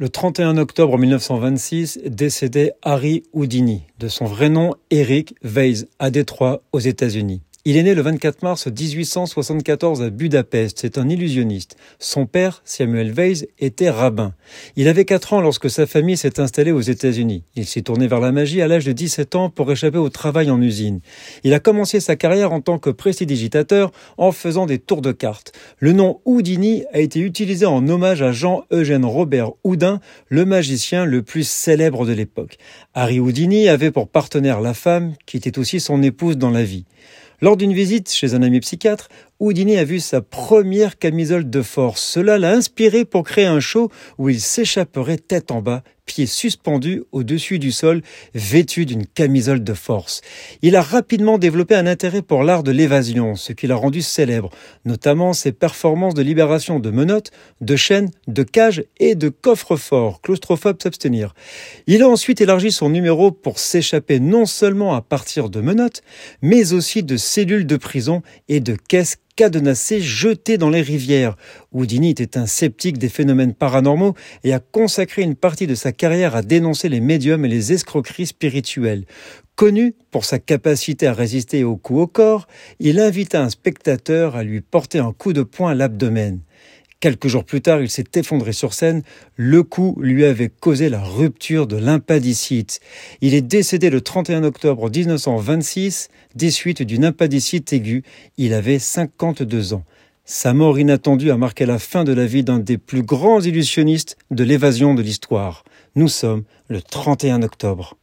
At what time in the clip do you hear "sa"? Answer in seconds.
15.68-15.86, 22.00-22.16, 40.00-40.20, 75.76-75.92, 80.24-80.40, 100.24-100.52